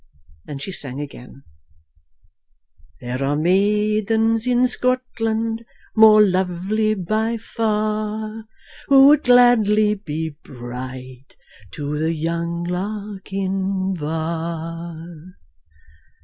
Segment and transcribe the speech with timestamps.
[0.45, 1.43] Then she sang again:
[3.01, 5.63] "There are maidens in Scotland
[5.95, 8.45] more lovely by far,
[8.87, 11.35] Who would gladly be bride
[11.73, 15.35] to the young Lochinvar."